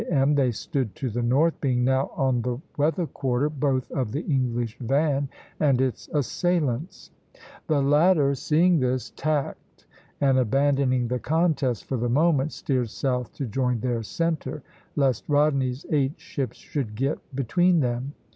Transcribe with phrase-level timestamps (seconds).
[0.09, 4.21] M., they stood to the north, being now on the weather quarter both of the
[4.25, 7.67] English van and its assailants (Position II., a).
[7.83, 9.85] The latter, seeing this, tacked,
[10.19, 14.63] and abandoning the contest for the moment, steered south to join their centre,
[14.95, 18.13] lest Rodney's eight ships should get between them.